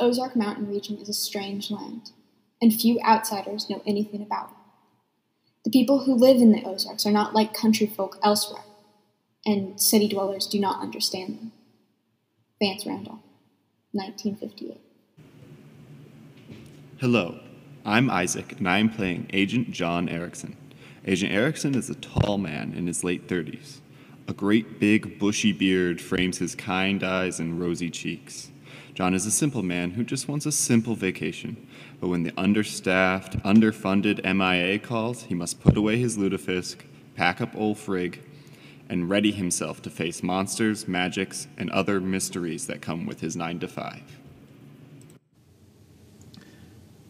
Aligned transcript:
the 0.00 0.06
Ozark 0.06 0.34
Mountain 0.34 0.68
region 0.68 0.96
is 0.96 1.08
a 1.08 1.14
strange 1.14 1.70
land, 1.70 2.12
and 2.60 2.72
few 2.72 2.98
outsiders 3.02 3.68
know 3.68 3.82
anything 3.86 4.22
about 4.22 4.48
it. 4.48 4.56
The 5.64 5.70
people 5.70 6.04
who 6.04 6.14
live 6.14 6.38
in 6.38 6.52
the 6.52 6.64
Ozarks 6.64 7.04
are 7.04 7.12
not 7.12 7.34
like 7.34 7.52
country 7.52 7.86
folk 7.86 8.18
elsewhere, 8.22 8.62
and 9.44 9.80
city 9.80 10.08
dwellers 10.08 10.46
do 10.46 10.58
not 10.58 10.80
understand 10.80 11.38
them. 11.38 11.52
Vance 12.62 12.86
Randall, 12.86 13.20
1958. 13.92 14.80
Hello, 16.98 17.38
I'm 17.84 18.10
Isaac, 18.10 18.58
and 18.58 18.68
I 18.68 18.78
am 18.78 18.88
playing 18.88 19.28
Agent 19.34 19.70
John 19.70 20.08
Erickson. 20.08 20.56
Agent 21.06 21.32
Erickson 21.32 21.74
is 21.74 21.90
a 21.90 21.94
tall 21.94 22.38
man 22.38 22.72
in 22.74 22.86
his 22.86 23.04
late 23.04 23.28
30s. 23.28 23.80
A 24.28 24.32
great 24.32 24.78
big 24.78 25.18
bushy 25.18 25.52
beard 25.52 26.00
frames 26.00 26.38
his 26.38 26.54
kind 26.54 27.02
eyes 27.04 27.38
and 27.38 27.60
rosy 27.60 27.90
cheeks. 27.90 28.50
John 28.94 29.14
is 29.14 29.26
a 29.26 29.30
simple 29.30 29.62
man 29.62 29.92
who 29.92 30.04
just 30.04 30.28
wants 30.28 30.46
a 30.46 30.52
simple 30.52 30.94
vacation. 30.94 31.66
But 32.00 32.08
when 32.08 32.22
the 32.22 32.32
understaffed, 32.36 33.38
underfunded 33.42 34.24
MIA 34.24 34.78
calls, 34.78 35.24
he 35.24 35.34
must 35.34 35.60
put 35.60 35.76
away 35.76 35.98
his 35.98 36.18
lutefisk, 36.18 36.78
pack 37.14 37.40
up 37.40 37.54
old 37.54 37.76
frig, 37.76 38.18
and 38.88 39.08
ready 39.08 39.30
himself 39.30 39.80
to 39.82 39.90
face 39.90 40.22
monsters, 40.22 40.88
magics, 40.88 41.46
and 41.56 41.70
other 41.70 42.00
mysteries 42.00 42.66
that 42.66 42.82
come 42.82 43.06
with 43.06 43.20
his 43.20 43.36
9 43.36 43.60
to 43.60 43.68
5. 43.68 44.18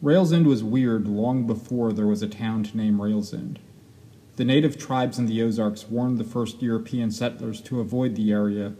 Rails 0.01 0.31
End 0.31 0.47
was 0.47 0.63
weird 0.63 1.07
long 1.07 1.45
before 1.45 1.91
there 1.91 2.07
was 2.07 2.21
a 2.21 2.27
town 2.27 2.63
to 2.63 2.77
name 2.77 3.01
Rails 3.01 3.33
End. 3.33 3.59
The 4.35 4.45
native 4.45 4.77
tribes 4.77 5.19
in 5.19 5.25
the 5.25 5.41
Ozarks 5.41 5.87
warned 5.89 6.17
the 6.17 6.23
first 6.23 6.61
European 6.61 7.11
settlers 7.11 7.61
to 7.61 7.79
avoid 7.79 8.15
the 8.15 8.31
area 8.31 8.73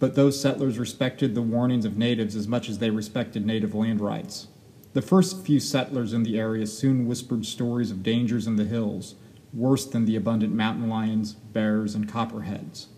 but 0.00 0.14
those 0.14 0.40
settlers 0.40 0.78
respected 0.78 1.34
the 1.34 1.42
warnings 1.42 1.84
of 1.84 1.96
natives 1.96 2.34
as 2.34 2.48
much 2.48 2.68
as 2.68 2.78
they 2.78 2.90
respected 2.90 3.46
native 3.46 3.74
land 3.74 4.00
rights. 4.00 4.48
The 4.94 5.02
first 5.02 5.44
few 5.44 5.60
settlers 5.60 6.12
in 6.12 6.24
the 6.24 6.38
area 6.38 6.66
soon 6.66 7.06
whispered 7.06 7.46
stories 7.46 7.92
of 7.92 8.02
dangers 8.02 8.48
in 8.48 8.56
the 8.56 8.64
hills, 8.64 9.14
worse 9.52 9.84
than 9.84 10.06
the 10.06 10.16
abundant 10.16 10.54
mountain 10.54 10.88
lions, 10.88 11.34
bears, 11.34 11.94
and 11.94 12.08
copperheads. 12.08 12.88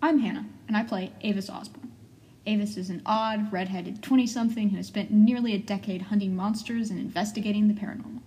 I'm 0.00 0.20
Hannah, 0.20 0.46
and 0.68 0.76
I 0.76 0.84
play 0.84 1.12
Avis 1.22 1.50
Osborne. 1.50 1.92
Avis 2.46 2.76
is 2.76 2.88
an 2.88 3.02
odd, 3.04 3.52
red-headed 3.52 4.00
20-something 4.00 4.70
who 4.70 4.76
has 4.76 4.86
spent 4.86 5.10
nearly 5.10 5.54
a 5.54 5.58
decade 5.58 6.02
hunting 6.02 6.34
monsters 6.34 6.88
and 6.88 6.98
investigating 6.98 7.68
the 7.68 7.74
paranormal. 7.74 8.22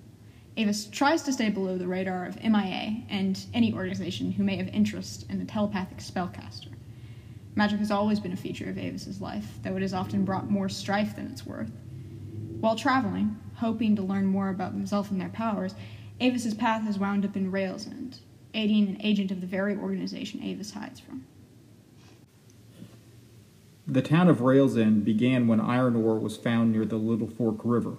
Avis 0.56 0.86
tries 0.86 1.24
to 1.24 1.34
stay 1.34 1.50
below 1.50 1.78
the 1.78 1.88
radar 1.88 2.26
of 2.26 2.42
MIA 2.44 3.02
and 3.10 3.46
any 3.54 3.74
organization 3.74 4.32
who 4.32 4.44
may 4.44 4.56
have 4.58 4.68
interest 4.68 5.26
in 5.30 5.40
the 5.40 5.46
telepathic 5.46 5.98
spellcaster. 5.98 6.68
Magic 7.56 7.80
has 7.80 7.92
always 7.92 8.20
been 8.20 8.34
a 8.34 8.38
feature 8.38 8.70
of 8.70 8.78
Avis's 8.78 9.22
life, 9.22 9.60
though 9.64 9.76
it 9.76 9.82
has 9.82 9.94
often 9.94 10.26
brought 10.26 10.50
more 10.50 10.70
strife 10.70 11.16
than 11.16 11.28
it's 11.28 11.46
worth. 11.46 11.72
While 12.60 12.76
traveling, 12.76 13.38
hoping 13.56 13.96
to 13.96 14.02
learn 14.02 14.26
more 14.26 14.50
about 14.50 14.74
themselves 14.74 15.12
and 15.12 15.20
their 15.20 15.30
powers, 15.30 15.74
Avis's 16.22 16.54
path 16.54 16.84
has 16.84 17.00
wound 17.00 17.26
up 17.26 17.36
in 17.36 17.52
Rails 17.52 17.88
End, 17.88 18.20
aiding 18.54 18.88
an 18.88 19.02
agent 19.02 19.32
of 19.32 19.42
the 19.42 19.48
very 19.48 19.76
organization 19.76 20.44
Avis 20.44 20.72
hides 20.72 21.00
from. 21.00 21.26
The 23.88 24.02
town 24.02 24.30
of 24.30 24.42
Rails 24.42 24.78
End 24.78 25.04
began 25.04 25.48
when 25.48 25.60
iron 25.60 25.96
ore 25.96 26.18
was 26.18 26.38
found 26.38 26.72
near 26.72 26.86
the 26.86 26.98
Little 26.98 27.28
Fork 27.28 27.58
River. 27.64 27.98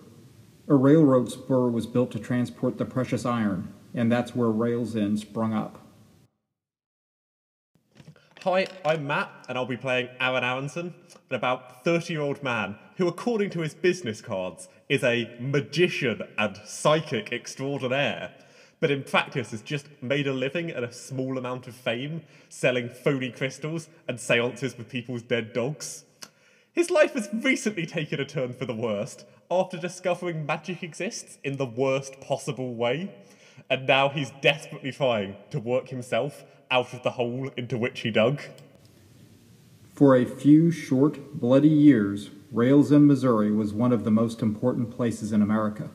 A 0.67 0.75
railroad 0.75 1.31
spur 1.31 1.69
was 1.69 1.87
built 1.87 2.11
to 2.13 2.19
transport 2.19 2.79
the 2.79 2.87
precious 2.87 3.27
iron, 3.27 3.75
and 3.93 4.11
that's 4.11 4.35
where 4.35 4.49
Rails 4.49 4.97
End 4.97 5.19
sprung 5.19 5.53
up. 5.53 5.79
Hi, 8.45 8.67
I'm 8.83 9.07
Matt, 9.07 9.31
and 9.47 9.59
I'll 9.59 9.67
be 9.67 9.77
playing 9.77 10.09
Aaron 10.19 10.43
Aronson, 10.43 10.95
an 11.29 11.37
about 11.37 11.85
30 11.85 12.15
year 12.15 12.23
old 12.23 12.43
man 12.43 12.77
who, 12.97 13.07
according 13.07 13.51
to 13.51 13.61
his 13.61 13.75
business 13.75 14.23
cards, 14.23 14.69
is 14.89 15.05
a 15.05 15.37
magician 15.39 16.23
and 16.39 16.57
psychic 16.65 17.31
extraordinaire, 17.31 18.33
but 18.81 18.91
in 18.91 19.03
practice 19.03 19.51
has 19.51 19.61
just 19.61 19.87
made 20.01 20.27
a 20.27 20.33
living 20.33 20.71
and 20.71 20.87
a 20.87 20.93
small 20.93 21.37
amount 21.37 21.67
of 21.67 21.75
fame 21.75 22.23
selling 22.49 22.89
phony 22.89 23.31
crystals 23.31 23.91
and 24.09 24.19
seances 24.19 24.79
with 24.79 24.89
people's 24.89 25.23
dead 25.23 25.53
dogs. 25.53 26.05
His 26.75 26.91
life 26.91 27.13
has 27.13 27.29
recently 27.33 27.87
taken 27.87 28.19
a 28.19 28.25
turn 28.25 28.53
for 28.53 28.65
the 28.67 28.75
worst 28.75 29.25
after 29.49 29.79
discovering 29.79 30.45
magic 30.45 30.83
exists 30.83 31.39
in 31.45 31.57
the 31.57 31.65
worst 31.65 32.21
possible 32.21 32.75
way, 32.75 33.15
and 33.71 33.87
now 33.87 34.09
he's 34.09 34.33
desperately 34.43 34.91
trying 34.91 35.37
to 35.51 35.61
work 35.61 35.91
himself 35.91 36.43
out 36.73 36.93
of 36.93 37.05
the 37.05 37.13
hole 37.13 37.49
into 37.57 37.79
which 37.79 38.01
he 38.01 38.11
dug. 38.11 38.43
For 39.95 40.17
a 40.17 40.25
few 40.25 40.73
short, 40.73 41.39
bloody 41.39 41.69
years, 41.69 42.31
Rails 42.51 42.91
End, 42.91 43.07
Missouri 43.07 43.53
was 43.53 43.73
one 43.73 43.93
of 43.93 44.03
the 44.03 44.11
most 44.11 44.43
important 44.43 44.91
places 44.91 45.31
in 45.31 45.43
America. 45.43 45.91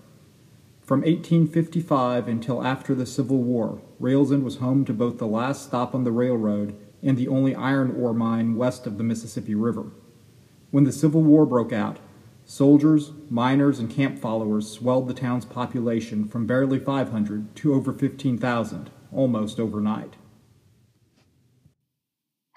From 0.82 1.02
1855 1.02 2.30
until 2.30 2.66
after 2.66 2.96
the 2.96 3.06
Civil 3.06 3.44
War, 3.44 3.82
Rails 4.00 4.32
was 4.32 4.56
home 4.56 4.86
to 4.86 4.94
both 4.94 5.18
the 5.18 5.28
last 5.28 5.66
stop 5.66 5.94
on 5.94 6.06
the 6.06 6.14
railroad 6.14 6.74
and 7.04 7.18
the 7.18 7.28
only 7.28 7.54
iron 7.54 7.94
ore 8.02 8.14
mine 8.14 8.56
west 8.56 8.88
of 8.88 8.98
the 8.98 9.04
Mississippi 9.04 9.56
River. 9.56 9.92
When 10.72 10.84
the 10.84 10.92
Civil 10.92 11.24
War 11.24 11.48
broke 11.48 11.74
out, 11.74 11.98
soldiers, 12.46 13.12
miners, 13.28 13.80
and 13.80 13.90
camp 13.90 14.20
followers 14.20 14.72
swelled 14.72 15.08
the 15.08 15.16
town's 15.16 15.46
population 15.46 16.28
from 16.28 16.46
barely 16.46 16.78
500 16.78 17.56
to 17.56 17.74
over 17.74 17.92
15,000, 17.92 18.92
almost 19.12 19.60
overnight. 19.60 20.16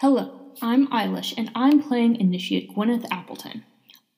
Hello, 0.00 0.52
I'm 0.60 0.88
Eilish, 0.88 1.32
and 1.38 1.50
I'm 1.54 1.82
playing 1.82 2.16
Initiate 2.16 2.74
Gwyneth 2.74 3.06
Appleton. 3.10 3.64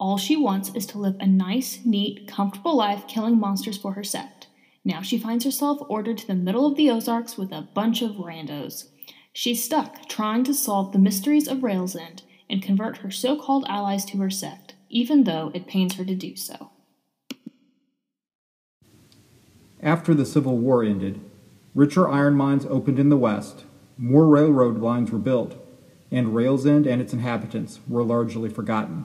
All 0.00 0.18
she 0.18 0.34
wants 0.34 0.74
is 0.74 0.86
to 0.86 0.98
live 0.98 1.14
a 1.20 1.26
nice, 1.26 1.78
neat, 1.84 2.26
comfortable 2.26 2.76
life 2.76 3.06
killing 3.06 3.38
monsters 3.38 3.78
for 3.78 3.92
her 3.92 4.02
sect. 4.02 4.48
Now 4.84 5.02
she 5.02 5.18
finds 5.18 5.44
herself 5.44 5.78
ordered 5.88 6.18
to 6.18 6.26
the 6.26 6.34
middle 6.34 6.66
of 6.66 6.76
the 6.76 6.90
Ozarks 6.90 7.38
with 7.38 7.52
a 7.52 7.68
bunch 7.74 8.02
of 8.02 8.16
randos. 8.16 8.88
She's 9.32 9.62
stuck 9.62 10.08
trying 10.08 10.42
to 10.44 10.54
solve 10.54 10.90
the 10.90 10.98
mysteries 10.98 11.46
of 11.46 11.62
Rails 11.62 11.94
End 11.94 12.22
and 12.48 12.62
convert 12.62 12.98
her 12.98 13.10
so 13.10 13.40
called 13.40 13.64
allies 13.68 14.04
to 14.04 14.18
her 14.18 14.30
sect, 14.30 14.74
even 14.88 15.24
though 15.24 15.50
it 15.54 15.66
pains 15.66 15.94
her 15.94 16.04
to 16.04 16.14
do 16.14 16.36
so. 16.36 16.70
After 19.82 20.14
the 20.14 20.24
Civil 20.24 20.56
War 20.56 20.82
ended, 20.82 21.20
richer 21.74 22.08
iron 22.08 22.34
mines 22.34 22.64
opened 22.66 22.98
in 22.98 23.10
the 23.10 23.16
West, 23.16 23.64
more 23.96 24.26
railroad 24.26 24.78
lines 24.78 25.10
were 25.10 25.18
built, 25.18 25.56
and 26.10 26.34
Rails 26.34 26.64
End 26.64 26.86
and 26.86 27.02
its 27.02 27.12
inhabitants 27.12 27.80
were 27.88 28.02
largely 28.02 28.48
forgotten. 28.48 29.04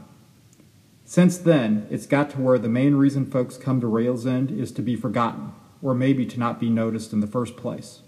Since 1.06 1.40
then, 1.40 1.88
it's 1.90 2.06
got 2.06 2.30
to 2.32 2.38
where 2.40 2.60
the 2.60 2.70
main 2.70 2.96
reason 2.96 3.30
folks 3.30 3.58
come 3.58 3.82
to 3.82 3.88
Rails 3.88 4.28
End 4.28 4.52
is 4.52 4.72
to 4.74 4.82
be 4.82 4.96
forgotten, 4.96 5.54
or 5.82 5.94
maybe 5.96 6.26
to 6.28 6.40
not 6.40 6.60
be 6.60 6.70
noticed 6.70 7.14
in 7.14 7.20
the 7.20 7.28
first 7.28 7.58
place. 7.58 8.02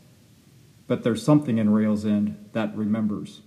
But 0.87 1.03
there's 1.03 1.23
something 1.23 1.57
in 1.57 1.71
Rails 1.71 2.05
End 2.05 2.49
that 2.53 2.75
remembers. 2.75 3.41